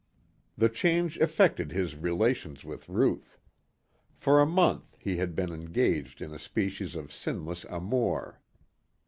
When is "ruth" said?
2.89-3.37